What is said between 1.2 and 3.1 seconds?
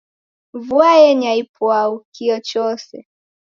ipwau, kio chose